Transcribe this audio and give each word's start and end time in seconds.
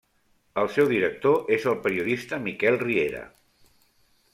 El 0.61 0.69
seu 0.77 0.87
director 0.93 1.53
és 1.57 1.69
el 1.73 1.79
periodista 1.85 2.43
Miquel 2.49 2.83
Riera. 2.89 3.27